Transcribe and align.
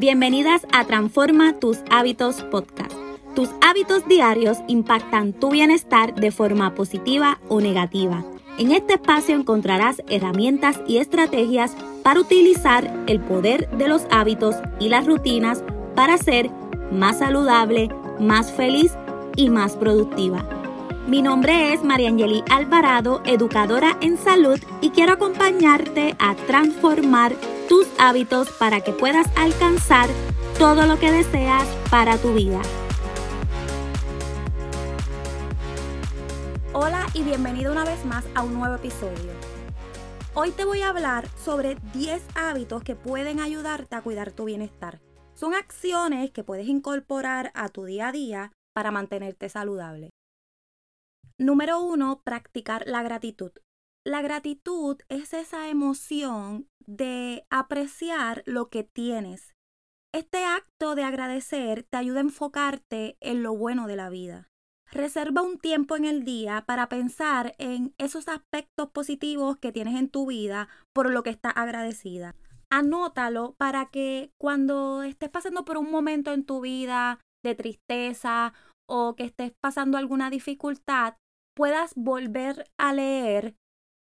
Bienvenidas 0.00 0.66
a 0.72 0.86
Transforma 0.86 1.58
tus 1.58 1.80
hábitos 1.90 2.36
podcast. 2.44 2.94
Tus 3.34 3.50
hábitos 3.60 4.08
diarios 4.08 4.56
impactan 4.66 5.34
tu 5.34 5.50
bienestar 5.50 6.14
de 6.14 6.30
forma 6.30 6.74
positiva 6.74 7.38
o 7.48 7.60
negativa. 7.60 8.24
En 8.56 8.72
este 8.72 8.94
espacio 8.94 9.34
encontrarás 9.34 10.00
herramientas 10.08 10.80
y 10.86 10.96
estrategias 10.96 11.76
para 12.02 12.18
utilizar 12.18 12.90
el 13.08 13.20
poder 13.20 13.68
de 13.72 13.88
los 13.88 14.06
hábitos 14.10 14.56
y 14.78 14.88
las 14.88 15.04
rutinas 15.04 15.62
para 15.94 16.16
ser 16.16 16.48
más 16.90 17.18
saludable, 17.18 17.90
más 18.18 18.50
feliz 18.52 18.92
y 19.36 19.50
más 19.50 19.76
productiva. 19.76 20.48
Mi 21.06 21.20
nombre 21.20 21.74
es 21.74 21.84
Mariangeli 21.84 22.42
Alvarado, 22.50 23.20
educadora 23.26 23.98
en 24.00 24.16
salud 24.16 24.58
y 24.80 24.90
quiero 24.90 25.12
acompañarte 25.12 26.16
a 26.18 26.36
transformar 26.46 27.34
tus 27.70 27.86
hábitos 28.00 28.50
para 28.50 28.80
que 28.80 28.92
puedas 28.92 29.28
alcanzar 29.36 30.10
todo 30.58 30.86
lo 30.86 30.98
que 30.98 31.12
deseas 31.12 31.64
para 31.88 32.18
tu 32.18 32.34
vida. 32.34 32.60
Hola 36.72 37.06
y 37.14 37.22
bienvenido 37.22 37.70
una 37.70 37.84
vez 37.84 38.04
más 38.04 38.24
a 38.34 38.42
un 38.42 38.54
nuevo 38.54 38.74
episodio. 38.74 39.30
Hoy 40.34 40.50
te 40.50 40.64
voy 40.64 40.80
a 40.80 40.88
hablar 40.88 41.28
sobre 41.38 41.76
10 41.94 42.20
hábitos 42.34 42.82
que 42.82 42.96
pueden 42.96 43.38
ayudarte 43.38 43.94
a 43.94 44.02
cuidar 44.02 44.32
tu 44.32 44.46
bienestar. 44.46 45.00
Son 45.34 45.54
acciones 45.54 46.32
que 46.32 46.42
puedes 46.42 46.66
incorporar 46.66 47.52
a 47.54 47.68
tu 47.68 47.84
día 47.84 48.08
a 48.08 48.12
día 48.12 48.52
para 48.74 48.90
mantenerte 48.90 49.48
saludable. 49.48 50.10
Número 51.38 51.80
uno, 51.80 52.20
practicar 52.24 52.82
la 52.88 53.04
gratitud. 53.04 53.52
La 54.04 54.22
gratitud 54.22 54.96
es 55.10 55.34
esa 55.34 55.68
emoción 55.68 56.66
de 56.86 57.44
apreciar 57.50 58.42
lo 58.46 58.70
que 58.70 58.82
tienes. 58.82 59.54
Este 60.14 60.46
acto 60.46 60.94
de 60.94 61.04
agradecer 61.04 61.82
te 61.82 61.98
ayuda 61.98 62.20
a 62.20 62.22
enfocarte 62.22 63.18
en 63.20 63.42
lo 63.42 63.54
bueno 63.54 63.86
de 63.86 63.96
la 63.96 64.08
vida. 64.08 64.48
Reserva 64.90 65.42
un 65.42 65.58
tiempo 65.58 65.96
en 65.96 66.06
el 66.06 66.24
día 66.24 66.64
para 66.66 66.88
pensar 66.88 67.54
en 67.58 67.94
esos 67.98 68.26
aspectos 68.28 68.90
positivos 68.90 69.58
que 69.58 69.70
tienes 69.70 70.00
en 70.00 70.08
tu 70.08 70.26
vida 70.26 70.68
por 70.94 71.10
lo 71.10 71.22
que 71.22 71.30
estás 71.30 71.52
agradecida. 71.54 72.34
Anótalo 72.70 73.54
para 73.58 73.90
que 73.90 74.32
cuando 74.38 75.02
estés 75.02 75.28
pasando 75.28 75.66
por 75.66 75.76
un 75.76 75.90
momento 75.90 76.32
en 76.32 76.46
tu 76.46 76.62
vida 76.62 77.20
de 77.44 77.54
tristeza 77.54 78.54
o 78.88 79.14
que 79.14 79.24
estés 79.24 79.52
pasando 79.60 79.98
alguna 79.98 80.30
dificultad, 80.30 81.16
puedas 81.54 81.92
volver 81.94 82.64
a 82.78 82.94
leer 82.94 83.54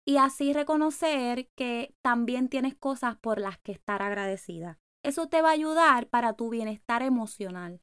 y 0.06 0.18
así 0.18 0.52
reconocer 0.52 1.48
que 1.56 1.94
también 2.00 2.48
tienes 2.48 2.76
cosas 2.76 3.16
por 3.16 3.40
las 3.40 3.58
que 3.58 3.72
estar 3.72 4.02
agradecida. 4.02 4.78
Eso 5.02 5.28
te 5.28 5.42
va 5.42 5.48
a 5.48 5.52
ayudar 5.52 6.08
para 6.08 6.34
tu 6.34 6.48
bienestar 6.48 7.02
emocional. 7.02 7.80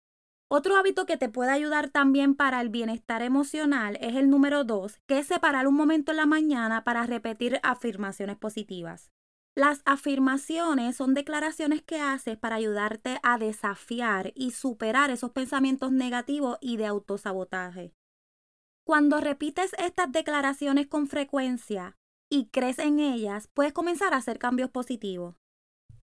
Otro 0.49 0.77
hábito 0.77 1.05
que 1.05 1.17
te 1.17 1.29
puede 1.29 1.51
ayudar 1.51 1.89
también 1.89 2.35
para 2.35 2.61
el 2.61 2.69
bienestar 2.69 3.21
emocional 3.23 3.97
es 3.99 4.15
el 4.15 4.29
número 4.29 4.63
dos, 4.63 5.01
que 5.05 5.19
es 5.19 5.27
separar 5.27 5.67
un 5.67 5.75
momento 5.75 6.11
en 6.11 6.17
la 6.17 6.25
mañana 6.25 6.83
para 6.83 7.05
repetir 7.05 7.59
afirmaciones 7.61 8.37
positivas. 8.37 9.11
Las 9.55 9.81
afirmaciones 9.85 10.95
son 10.95 11.13
declaraciones 11.13 11.81
que 11.81 11.99
haces 11.99 12.37
para 12.37 12.55
ayudarte 12.55 13.19
a 13.21 13.37
desafiar 13.37 14.31
y 14.35 14.51
superar 14.51 15.11
esos 15.11 15.31
pensamientos 15.31 15.91
negativos 15.91 16.57
y 16.61 16.77
de 16.77 16.85
autosabotaje. 16.85 17.93
Cuando 18.85 19.19
repites 19.19 19.73
estas 19.77 20.11
declaraciones 20.11 20.87
con 20.87 21.07
frecuencia 21.07 21.97
y 22.33 22.47
crees 22.47 22.79
en 22.79 22.99
ellas, 22.99 23.47
puedes 23.53 23.73
comenzar 23.73 24.15
a 24.15 24.17
hacer 24.17 24.39
cambios 24.39 24.71
positivos. 24.71 25.35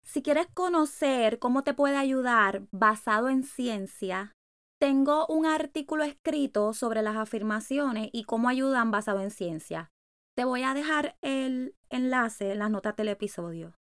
Si 0.03 0.21
quieres 0.21 0.47
conocer 0.53 1.39
cómo 1.39 1.63
te 1.63 1.73
puede 1.73 1.95
ayudar 1.95 2.67
basado 2.71 3.29
en 3.29 3.43
ciencia, 3.43 4.33
tengo 4.81 5.25
un 5.27 5.45
artículo 5.45 6.03
escrito 6.03 6.73
sobre 6.73 7.03
las 7.03 7.15
afirmaciones 7.15 8.09
y 8.11 8.25
cómo 8.25 8.49
ayudan 8.49 8.91
basado 8.91 9.21
en 9.21 9.31
ciencia. 9.31 9.91
Te 10.35 10.43
voy 10.43 10.63
a 10.63 10.73
dejar 10.73 11.15
el 11.21 11.77
enlace 11.89 12.51
en 12.51 12.59
las 12.59 12.69
notas 12.69 12.97
del 12.97 13.07
episodio. 13.07 13.77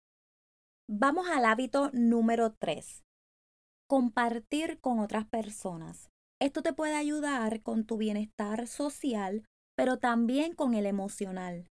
Vamos 0.89 1.27
al 1.27 1.45
hábito 1.45 1.91
número 1.93 2.53
3. 2.53 3.03
Compartir 3.87 4.79
con 4.81 4.97
otras 4.97 5.27
personas. 5.27 6.09
Esto 6.41 6.63
te 6.63 6.73
puede 6.73 6.95
ayudar 6.95 7.61
con 7.61 7.85
tu 7.85 7.97
bienestar 7.97 8.65
social, 8.65 9.45
pero 9.77 9.99
también 9.99 10.55
con 10.55 10.73
el 10.73 10.87
emocional. 10.87 11.69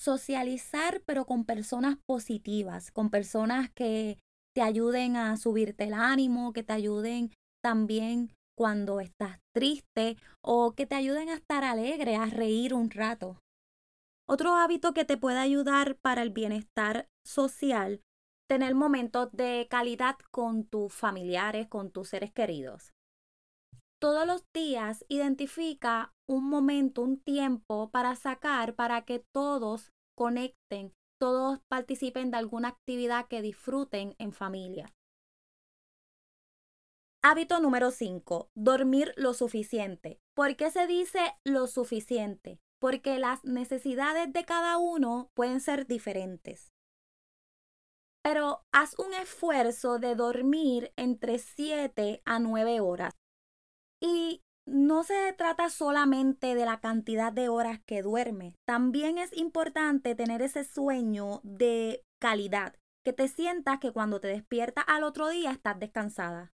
Socializar, 0.00 1.02
pero 1.04 1.26
con 1.26 1.44
personas 1.44 1.98
positivas, 2.06 2.90
con 2.90 3.10
personas 3.10 3.70
que 3.70 4.18
te 4.54 4.62
ayuden 4.62 5.16
a 5.16 5.36
subirte 5.36 5.84
el 5.84 5.92
ánimo, 5.92 6.54
que 6.54 6.62
te 6.62 6.72
ayuden 6.72 7.32
también 7.62 8.32
cuando 8.56 9.00
estás 9.00 9.40
triste 9.54 10.16
o 10.42 10.72
que 10.72 10.86
te 10.86 10.94
ayuden 10.94 11.28
a 11.28 11.34
estar 11.34 11.64
alegre, 11.64 12.16
a 12.16 12.24
reír 12.24 12.72
un 12.72 12.90
rato. 12.90 13.36
Otro 14.26 14.54
hábito 14.54 14.94
que 14.94 15.04
te 15.04 15.18
puede 15.18 15.38
ayudar 15.38 15.96
para 15.96 16.22
el 16.22 16.30
bienestar 16.30 17.06
social, 17.26 18.00
tener 18.48 18.74
momentos 18.74 19.28
de 19.32 19.66
calidad 19.68 20.16
con 20.30 20.64
tus 20.64 20.94
familiares, 20.94 21.68
con 21.68 21.90
tus 21.90 22.08
seres 22.08 22.32
queridos 22.32 22.92
todos 24.00 24.26
los 24.26 24.42
días 24.52 25.04
identifica 25.08 26.14
un 26.26 26.48
momento, 26.48 27.02
un 27.02 27.20
tiempo 27.20 27.90
para 27.90 28.16
sacar 28.16 28.74
para 28.74 29.04
que 29.04 29.18
todos 29.32 29.92
conecten, 30.16 30.94
todos 31.20 31.60
participen 31.68 32.30
de 32.30 32.38
alguna 32.38 32.68
actividad 32.68 33.28
que 33.28 33.42
disfruten 33.42 34.16
en 34.18 34.32
familia. 34.32 34.86
Hábito 37.22 37.60
número 37.60 37.90
5. 37.90 38.50
Dormir 38.54 39.12
lo 39.16 39.34
suficiente. 39.34 40.18
¿Por 40.34 40.56
qué 40.56 40.70
se 40.70 40.86
dice 40.86 41.20
lo 41.44 41.66
suficiente? 41.66 42.58
Porque 42.80 43.18
las 43.18 43.44
necesidades 43.44 44.32
de 44.32 44.46
cada 44.46 44.78
uno 44.78 45.30
pueden 45.34 45.60
ser 45.60 45.86
diferentes. 45.86 46.72
Pero 48.22 48.64
haz 48.72 48.98
un 48.98 49.12
esfuerzo 49.12 49.98
de 49.98 50.14
dormir 50.14 50.92
entre 50.96 51.38
7 51.38 52.22
a 52.24 52.38
9 52.38 52.80
horas. 52.80 53.12
Y 54.00 54.42
no 54.66 55.02
se 55.02 55.32
trata 55.34 55.68
solamente 55.68 56.54
de 56.54 56.64
la 56.64 56.80
cantidad 56.80 57.32
de 57.32 57.48
horas 57.48 57.80
que 57.86 58.02
duerme, 58.02 58.54
también 58.66 59.18
es 59.18 59.36
importante 59.36 60.14
tener 60.14 60.42
ese 60.42 60.64
sueño 60.64 61.40
de 61.42 62.04
calidad, 62.20 62.76
que 63.04 63.12
te 63.12 63.28
sientas 63.28 63.78
que 63.80 63.92
cuando 63.92 64.20
te 64.20 64.28
despiertas 64.28 64.84
al 64.86 65.04
otro 65.04 65.28
día 65.28 65.50
estás 65.50 65.78
descansada. 65.78 66.52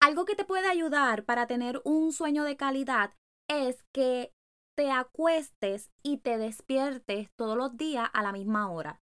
Algo 0.00 0.24
que 0.24 0.36
te 0.36 0.44
puede 0.44 0.68
ayudar 0.68 1.24
para 1.24 1.46
tener 1.46 1.82
un 1.84 2.12
sueño 2.12 2.44
de 2.44 2.56
calidad 2.56 3.14
es 3.48 3.82
que 3.92 4.32
te 4.76 4.92
acuestes 4.92 5.90
y 6.04 6.18
te 6.18 6.38
despiertes 6.38 7.30
todos 7.36 7.56
los 7.56 7.76
días 7.76 8.08
a 8.12 8.22
la 8.22 8.30
misma 8.30 8.70
hora. 8.70 9.00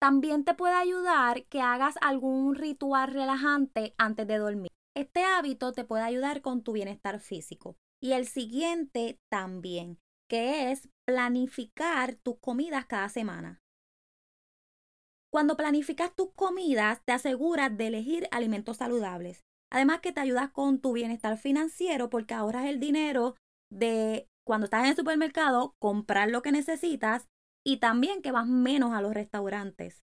También 0.00 0.44
te 0.44 0.54
puede 0.54 0.74
ayudar 0.74 1.46
que 1.46 1.62
hagas 1.62 1.96
algún 2.00 2.54
ritual 2.54 3.12
relajante 3.12 3.94
antes 3.98 4.28
de 4.28 4.38
dormir. 4.38 4.75
Este 4.96 5.22
hábito 5.24 5.72
te 5.72 5.84
puede 5.84 6.04
ayudar 6.04 6.40
con 6.40 6.62
tu 6.62 6.72
bienestar 6.72 7.20
físico. 7.20 7.76
Y 8.00 8.12
el 8.12 8.26
siguiente 8.26 9.20
también, 9.28 9.98
que 10.26 10.72
es 10.72 10.88
planificar 11.04 12.14
tus 12.14 12.38
comidas 12.38 12.86
cada 12.86 13.10
semana. 13.10 13.60
Cuando 15.30 15.58
planificas 15.58 16.14
tus 16.14 16.32
comidas, 16.32 17.02
te 17.04 17.12
aseguras 17.12 17.76
de 17.76 17.88
elegir 17.88 18.26
alimentos 18.30 18.78
saludables. 18.78 19.44
Además 19.70 20.00
que 20.00 20.12
te 20.12 20.20
ayudas 20.20 20.50
con 20.50 20.80
tu 20.80 20.92
bienestar 20.92 21.36
financiero 21.36 22.08
porque 22.08 22.32
ahorras 22.32 22.64
el 22.64 22.80
dinero 22.80 23.36
de 23.70 24.30
cuando 24.46 24.64
estás 24.64 24.84
en 24.84 24.90
el 24.90 24.96
supermercado, 24.96 25.74
comprar 25.78 26.30
lo 26.30 26.40
que 26.40 26.52
necesitas 26.52 27.28
y 27.66 27.80
también 27.80 28.22
que 28.22 28.32
vas 28.32 28.46
menos 28.46 28.94
a 28.94 29.02
los 29.02 29.12
restaurantes. 29.12 30.02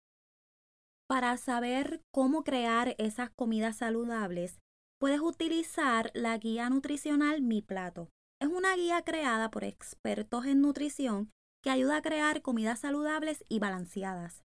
Para 1.09 1.38
saber 1.38 2.03
cómo 2.11 2.45
crear 2.45 2.95
esas 2.99 3.31
comidas 3.31 3.79
saludables, 3.79 4.62
puedes 5.02 5.20
utilizar 5.20 6.12
la 6.14 6.38
guía 6.38 6.70
nutricional 6.70 7.43
Mi 7.43 7.60
Plato. 7.60 8.08
Es 8.40 8.49
una 8.49 8.76
guía 8.76 9.02
creada 9.02 9.50
por 9.50 9.64
expertos 9.64 10.46
en 10.46 10.60
nutrición 10.60 11.32
que 11.60 11.70
ayuda 11.70 11.96
a 11.96 12.02
crear 12.02 12.40
comidas 12.40 12.78
saludables 12.78 13.44
y 13.49 13.58
balanceadas. 13.58 14.44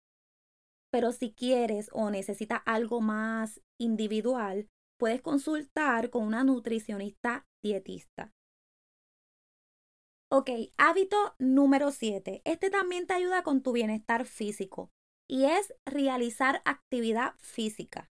Pero 0.91 1.11
si 1.11 1.33
quieres 1.33 1.91
o 1.91 2.09
necesitas 2.09 2.63
algo 2.65 2.99
más 2.99 3.61
individual, 3.79 4.67
puedes 4.99 5.21
consultar 5.21 6.09
con 6.09 6.23
una 6.23 6.43
nutricionista 6.43 7.45
dietista. 7.63 8.33
Ok, 10.31 10.49
hábito 10.79 11.35
número 11.37 11.91
7. 11.91 12.41
Este 12.43 12.71
también 12.71 13.05
te 13.05 13.13
ayuda 13.13 13.43
con 13.43 13.61
tu 13.61 13.71
bienestar 13.71 14.25
físico 14.25 14.89
y 15.29 15.45
es 15.45 15.75
realizar 15.85 16.63
actividad 16.65 17.35
física. 17.37 18.09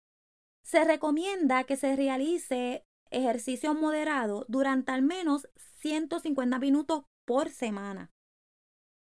Se 0.63 0.85
recomienda 0.85 1.65
que 1.65 1.75
se 1.75 1.95
realice 1.95 2.85
ejercicio 3.11 3.73
moderado 3.73 4.45
durante 4.47 4.91
al 4.91 5.01
menos 5.01 5.47
150 5.81 6.57
minutos 6.57 7.03
por 7.25 7.49
semana. 7.49 8.11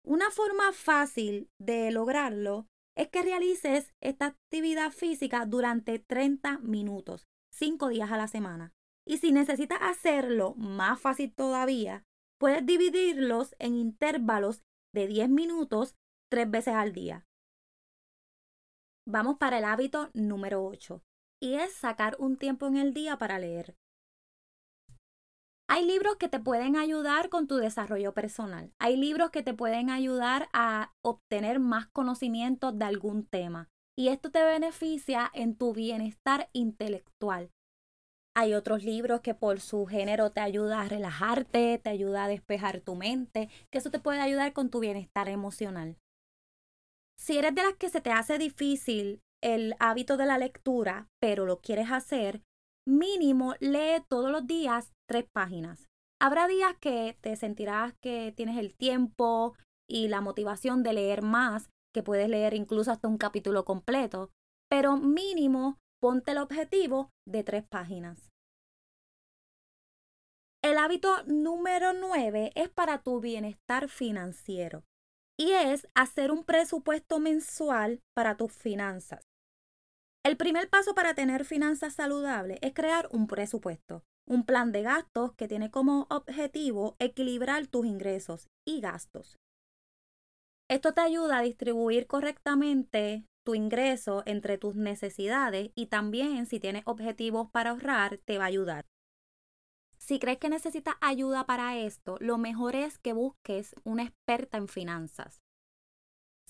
Una 0.04 0.30
forma 0.30 0.72
fácil 0.74 1.50
de 1.58 1.90
lograrlo 1.92 2.68
es 2.96 3.10
que 3.10 3.22
realices 3.22 3.94
esta 4.02 4.28
actividad 4.28 4.92
física 4.92 5.46
durante 5.46 6.00
30 6.00 6.60
minutos, 6.60 7.28
5 7.54 7.90
días 7.90 8.12
a 8.12 8.18
la 8.18 8.28
semana. 8.28 8.74
Y 9.06 9.18
si 9.18 9.32
necesitas 9.32 9.80
hacerlo 9.82 10.54
más 10.56 11.00
fácil 11.00 11.34
todavía, 11.34 12.04
puedes 12.38 12.66
dividirlos 12.66 13.56
en 13.60 13.76
intervalos 13.76 14.64
de 14.94 15.08
10 15.08 15.30
minutos 15.30 15.96
tres 16.30 16.50
veces 16.50 16.74
al 16.74 16.92
día. 16.92 17.26
Vamos 19.06 19.38
para 19.38 19.60
el 19.60 19.66
hábito 19.66 20.10
número 20.14 20.66
8 20.66 21.02
y 21.40 21.56
es 21.56 21.74
sacar 21.74 22.16
un 22.20 22.38
tiempo 22.38 22.68
en 22.68 22.78
el 22.78 22.94
día 22.94 23.18
para 23.18 23.40
leer. 23.40 23.76
Hay 25.70 25.86
libros 25.86 26.16
que 26.16 26.30
te 26.30 26.40
pueden 26.40 26.78
ayudar 26.78 27.30
con 27.30 27.48
tu 27.48 27.58
desarrollo 27.58 28.14
personal. 28.14 28.72
Hay 28.80 28.96
libros 28.96 29.32
que 29.32 29.44
te 29.44 29.54
pueden 29.54 29.90
ayudar 29.90 30.48
a 30.54 30.94
obtener 31.02 31.60
más 31.60 31.88
conocimiento 31.88 32.72
de 32.72 32.86
algún 32.86 33.26
tema. 33.26 33.70
Y 33.98 34.08
esto 34.08 34.32
te 34.32 34.44
beneficia 34.44 35.30
en 35.34 35.58
tu 35.58 35.74
bienestar 35.74 36.50
intelectual. 36.54 37.52
Hay 38.34 38.54
otros 38.54 38.84
libros 38.84 39.22
que 39.22 39.34
por 39.34 39.60
su 39.60 39.88
género 39.88 40.32
te 40.32 40.40
ayuda 40.40 40.82
a 40.82 40.88
relajarte, 40.88 41.80
te 41.84 41.90
ayuda 41.90 42.26
a 42.26 42.28
despejar 42.28 42.82
tu 42.82 42.96
mente, 42.96 43.50
que 43.70 43.80
eso 43.80 43.90
te 43.90 44.00
puede 44.00 44.22
ayudar 44.22 44.54
con 44.54 44.70
tu 44.70 44.80
bienestar 44.80 45.28
emocional. 45.28 45.98
Si 47.18 47.38
eres 47.38 47.56
de 47.56 47.64
las 47.64 47.76
que 47.76 47.90
se 47.90 48.00
te 48.00 48.12
hace 48.12 48.38
difícil 48.38 49.22
el 49.42 49.76
hábito 49.80 50.18
de 50.18 50.26
la 50.26 50.38
lectura, 50.38 51.08
pero 51.22 51.46
lo 51.46 51.60
quieres 51.60 51.92
hacer, 51.92 52.42
mínimo 52.88 53.56
lee 53.60 54.04
todos 54.08 54.32
los 54.32 54.48
días 54.48 54.92
tres 55.08 55.26
páginas. 55.32 55.88
Habrá 56.20 56.48
días 56.48 56.76
que 56.80 57.18
te 57.22 57.36
sentirás 57.36 57.94
que 58.02 58.34
tienes 58.36 58.58
el 58.58 58.74
tiempo 58.76 59.56
y 59.88 60.08
la 60.08 60.22
motivación 60.22 60.84
de 60.84 60.94
leer 60.94 61.22
más, 61.22 61.70
que 61.94 62.04
puedes 62.04 62.30
leer 62.30 62.54
incluso 62.54 62.92
hasta 62.92 63.08
un 63.08 63.18
capítulo 63.18 63.66
completo, 63.66 64.32
pero 64.70 64.98
mínimo 64.98 65.78
ponte 66.02 66.32
el 66.32 66.40
objetivo 66.40 67.12
de 67.28 67.44
tres 67.44 67.64
páginas. 67.64 68.30
El 70.64 70.78
hábito 70.78 71.24
número 71.28 71.94
nueve 71.94 72.52
es 72.56 72.70
para 72.70 73.02
tu 73.02 73.22
bienestar 73.22 73.90
financiero 73.90 74.84
y 75.40 75.52
es 75.52 75.88
hacer 75.94 76.32
un 76.32 76.44
presupuesto 76.44 77.20
mensual 77.20 78.02
para 78.16 78.36
tus 78.36 78.52
finanzas. 78.52 79.27
El 80.28 80.36
primer 80.36 80.70
paso 80.70 80.94
para 80.94 81.14
tener 81.14 81.46
finanzas 81.46 81.94
saludables 81.94 82.60
es 82.62 82.74
crear 82.74 83.08
un 83.14 83.28
presupuesto, 83.28 84.04
un 84.28 84.46
plan 84.46 84.74
de 84.74 84.82
gastos 84.82 85.32
que 85.36 85.48
tiene 85.48 85.72
como 85.72 86.06
objetivo 86.10 86.98
equilibrar 87.00 87.68
tus 87.68 87.86
ingresos 87.86 88.50
y 88.68 88.82
gastos. 88.82 89.38
Esto 90.70 90.94
te 90.94 91.00
ayuda 91.00 91.38
a 91.38 91.44
distribuir 91.44 92.08
correctamente 92.08 93.24
tu 93.46 93.56
ingreso 93.56 94.24
entre 94.26 94.58
tus 94.58 94.76
necesidades 94.76 95.72
y 95.76 95.86
también 95.86 96.46
si 96.46 96.60
tienes 96.60 96.84
objetivos 96.88 97.50
para 97.50 97.70
ahorrar, 97.70 98.18
te 98.18 98.38
va 98.38 98.44
a 98.44 98.48
ayudar. 98.48 98.86
Si 99.98 100.20
crees 100.20 100.40
que 100.40 100.50
necesitas 100.50 100.96
ayuda 101.00 101.46
para 101.46 101.78
esto, 101.78 102.18
lo 102.20 102.38
mejor 102.38 102.76
es 102.76 102.98
que 102.98 103.14
busques 103.14 103.76
una 103.86 104.04
experta 104.04 104.58
en 104.58 104.68
finanzas. 104.68 105.40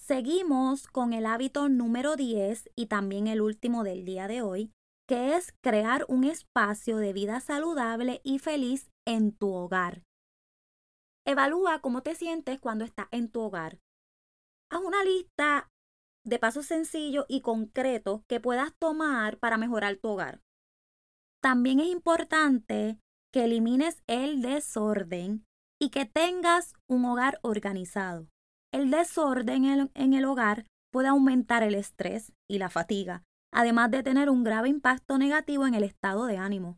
Seguimos 0.07 0.88
con 0.88 1.12
el 1.12 1.25
hábito 1.25 1.68
número 1.68 2.15
10 2.15 2.69
y 2.77 2.86
también 2.86 3.27
el 3.27 3.42
último 3.42 3.83
del 3.83 4.06
día 4.06 4.30
de 4.30 4.42
hoy, 4.42 4.71
que 5.06 5.36
es 5.36 5.54
crear 5.62 6.06
un 6.07 6.24
espacio 6.24 6.95
de 6.95 7.12
vida 7.12 7.42
saludable 7.42 8.21
y 8.24 8.39
feliz 8.39 8.89
en 9.06 9.33
tu 9.33 9.51
hogar. 9.51 10.04
Evalúa 11.25 11.81
cómo 11.81 12.04
te 12.04 12.15
sientes 12.15 12.57
cuando 12.62 12.86
estás 12.86 13.07
en 13.12 13.30
tu 13.30 13.42
hogar. 13.42 13.81
Haz 14.71 14.80
una 14.80 15.04
lista 15.04 15.68
de 16.25 16.39
pasos 16.39 16.68
sencillos 16.68 17.25
y 17.27 17.42
concretos 17.42 18.21
que 18.30 18.39
puedas 18.39 18.74
tomar 18.80 19.39
para 19.39 19.57
mejorar 19.57 19.98
tu 19.98 20.07
hogar. 20.07 20.39
También 21.44 21.81
es 21.81 21.88
importante 21.88 22.98
que 23.33 23.44
elimines 23.44 24.01
el 24.07 24.42
desorden 24.42 25.45
y 25.81 25.89
que 25.89 26.06
tengas 26.06 26.75
un 26.88 27.03
hogar 27.03 27.39
organizado. 27.42 28.30
El 28.73 28.91
desorden 28.91 29.89
en 29.93 30.13
el, 30.13 30.25
hogar 30.25 30.65
puede 30.91 31.07
aumentar 31.07 31.63
el 31.63 31.75
estrés 31.75 32.33
y 32.49 32.57
la 32.57 32.69
fatiga, 32.69 33.23
además 33.53 33.91
de 33.91 34.03
tener 34.03 34.29
un 34.29 34.43
grave 34.43 34.69
impacto 34.69 35.17
negativo 35.17 35.65
en 35.65 35.73
el 35.73 35.83
estado 35.83 36.25
de 36.25 36.37
ánimo. 36.37 36.77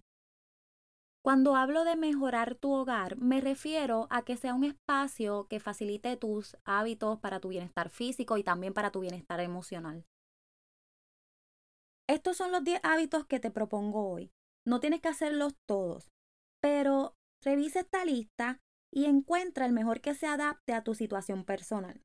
Cuando 1.24 1.56
hablo 1.56 1.84
de 1.84 1.96
mejorar 1.96 2.56
tu 2.56 2.72
hogar, 2.72 3.18
me 3.18 3.42
refiero 3.42 4.08
a 4.10 4.24
que 4.24 4.38
sea 4.38 4.54
un 4.54 4.64
espacio 4.64 5.48
que 5.50 5.60
facilite 5.60 6.16
tus 6.16 6.56
hábitos 6.64 7.20
para 7.20 7.40
tu 7.40 7.50
bienestar 7.50 7.90
físico 7.90 8.38
y 8.38 8.44
también 8.44 8.74
para 8.74 8.92
tu 8.92 9.02
bienestar 9.02 9.40
emocional. 9.40 10.06
Estos 12.08 12.38
son 12.38 12.52
los 12.52 12.64
10 12.64 12.80
hábitos 12.84 13.26
que 13.26 13.40
te 13.40 13.52
propongo 13.52 14.10
hoy. 14.10 14.32
No 14.66 14.80
tienes 14.80 15.02
que 15.02 15.10
hacerlos 15.10 15.54
todos, 15.68 16.10
pero 16.62 17.14
revisa 17.44 17.82
esta 17.82 18.06
lista 18.06 18.62
y 18.92 19.06
encuentra 19.06 19.66
el 19.66 19.72
mejor 19.72 20.02
que 20.02 20.16
se 20.16 20.28
adapte 20.28 20.74
a 20.74 20.84
tu 20.84 20.96
situación 20.96 21.44
personal. 21.44 22.02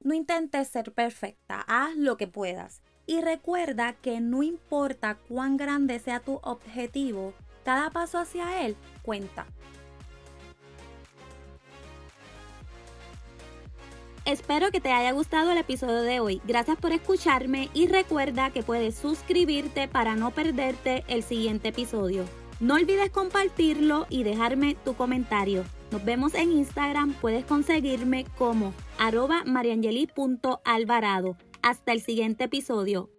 No 0.00 0.14
intentes 0.14 0.68
ser 0.68 0.92
perfecta, 0.92 1.64
haz 1.66 1.96
lo 1.96 2.16
que 2.16 2.26
puedas. 2.26 2.82
Y 3.06 3.20
recuerda 3.20 3.94
que 3.94 4.20
no 4.20 4.42
importa 4.42 5.16
cuán 5.28 5.56
grande 5.56 5.98
sea 5.98 6.20
tu 6.20 6.40
objetivo, 6.42 7.34
cada 7.64 7.90
paso 7.90 8.18
hacia 8.18 8.64
él 8.64 8.76
cuenta. 9.02 9.46
Espero 14.24 14.70
que 14.70 14.80
te 14.80 14.92
haya 14.92 15.10
gustado 15.10 15.50
el 15.50 15.58
episodio 15.58 16.02
de 16.02 16.20
hoy. 16.20 16.40
Gracias 16.44 16.78
por 16.78 16.92
escucharme 16.92 17.70
y 17.74 17.88
recuerda 17.88 18.50
que 18.50 18.62
puedes 18.62 18.94
suscribirte 18.94 19.88
para 19.88 20.14
no 20.14 20.30
perderte 20.30 21.04
el 21.08 21.24
siguiente 21.24 21.68
episodio. 21.68 22.24
No 22.62 22.74
olvides 22.74 23.10
compartirlo 23.10 24.06
y 24.08 24.22
dejarme 24.22 24.76
tu 24.84 24.94
comentario. 24.94 25.64
Nos 25.90 26.04
vemos 26.04 26.32
en 26.34 26.52
Instagram, 26.52 27.12
puedes 27.14 27.44
conseguirme 27.44 28.24
como 28.38 28.72
arroba 29.00 29.42
mariangeli.alvarado. 29.44 31.36
Hasta 31.60 31.92
el 31.92 32.02
siguiente 32.02 32.44
episodio. 32.44 33.10